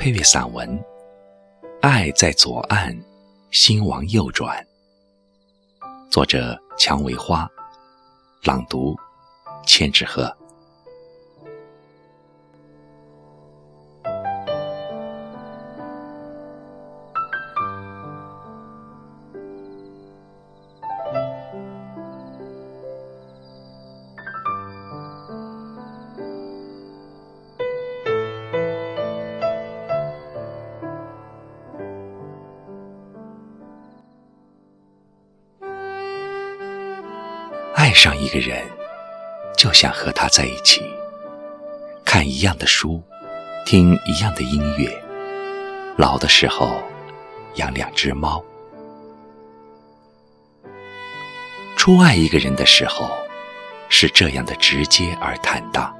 [0.00, 0.66] 配乐散文
[1.82, 2.98] 《爱在左岸，
[3.50, 4.66] 心往右转》，
[6.10, 7.46] 作者蔷薇花，
[8.44, 8.96] 朗读
[9.66, 10.34] 千纸鹤。
[37.90, 38.64] 爱上一个人，
[39.56, 40.80] 就想和他在一起，
[42.04, 43.02] 看一样的书，
[43.66, 44.96] 听一样的音乐，
[45.96, 46.80] 老的时候
[47.56, 48.44] 养两只猫。
[51.76, 53.10] 初爱一个人的时候，
[53.88, 55.92] 是这样的直接而坦荡。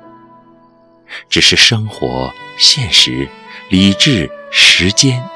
[1.29, 3.29] 只是生活、现实、
[3.69, 5.29] 理智、时间，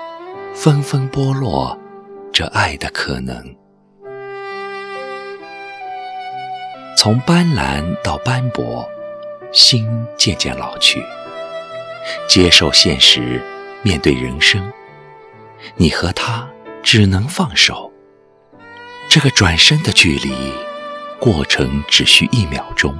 [0.54, 1.76] 纷纷剥落
[2.32, 3.56] 这爱的可能。
[6.96, 8.88] 从斑斓到斑驳，
[9.52, 11.04] 心渐渐老去。
[12.28, 13.42] 接受现实，
[13.82, 14.72] 面对人生，
[15.76, 16.48] 你和他
[16.82, 17.90] 只能放手。
[19.08, 20.52] 这个转身的距离，
[21.18, 22.96] 过程只需一秒钟，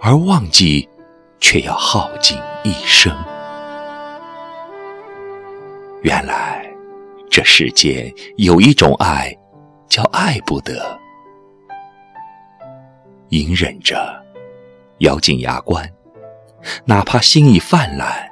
[0.00, 0.88] 而忘记
[1.40, 3.14] 却要耗尽一生。
[6.02, 6.66] 原来，
[7.30, 9.34] 这世间有一种爱，
[9.88, 10.98] 叫爱不得。
[13.30, 14.24] 隐忍着，
[14.98, 15.90] 咬紧牙关，
[16.84, 18.28] 哪怕心已泛滥，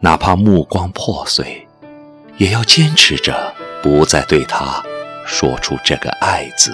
[0.00, 1.66] 哪怕目光破碎，
[2.36, 3.52] 也要坚持着，
[3.82, 4.82] 不再对他
[5.26, 6.72] 说出这个“爱”字。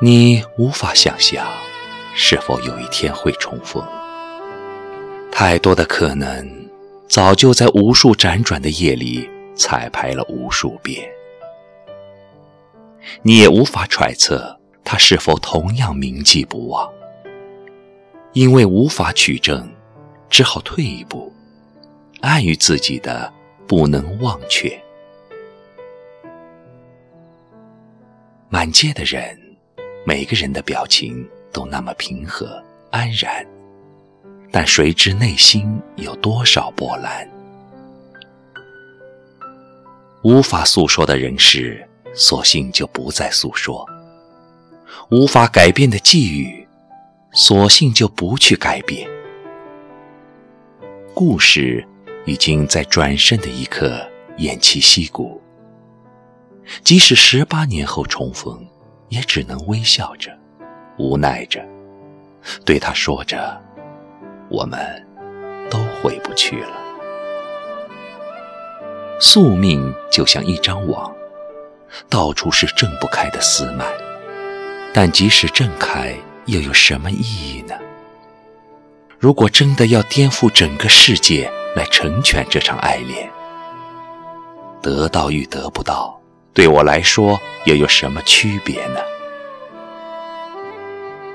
[0.00, 1.46] 你无法想象，
[2.14, 3.84] 是否有一天会重逢？
[5.32, 6.48] 太多的可能，
[7.08, 11.06] 早就在无数辗转的夜里彩排了无数遍。
[13.22, 16.90] 你也无法揣测他是否同样铭记不忘，
[18.32, 19.68] 因为无法取证，
[20.28, 21.32] 只好退一步，
[22.20, 23.32] 碍于自己的
[23.66, 24.80] 不能忘却。
[28.48, 29.38] 满街的人，
[30.04, 33.46] 每个人的表情都那么平和安然，
[34.50, 37.28] 但谁知内心有多少波澜？
[40.22, 41.86] 无法诉说的人事。
[42.14, 43.86] 索性就不再诉说，
[45.10, 46.66] 无法改变的际遇，
[47.32, 49.08] 索性就不去改变。
[51.14, 51.86] 故事
[52.26, 54.04] 已经在转身的一刻
[54.38, 55.40] 偃旗息鼓，
[56.82, 58.66] 即使十八年后重逢，
[59.08, 60.30] 也只能微笑着，
[60.98, 61.64] 无奈着，
[62.64, 63.60] 对他说着
[64.50, 65.06] ：“我们
[65.70, 66.76] 都回不去了。”
[69.20, 71.14] 宿命就像一张网。
[72.08, 73.86] 到处是挣不开的丝蔓，
[74.92, 76.14] 但即使挣开，
[76.46, 77.74] 又有什么意义呢？
[79.18, 83.30] 如果真的要颠覆整个世界来成全这场爱恋，
[84.80, 86.18] 得到与得不到，
[86.54, 89.00] 对我来说又有什么区别呢？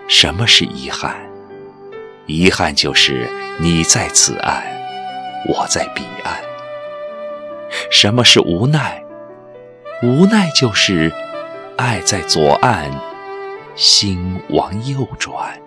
[0.08, 1.16] 什么是遗憾？
[2.26, 3.30] 遗憾就是
[3.60, 4.64] 你在此岸，
[5.48, 6.36] 我在彼岸。
[7.92, 9.05] 什么是无奈？
[10.04, 11.12] 无奈就是，
[11.78, 12.92] 爱在左岸，
[13.76, 15.65] 心往右转。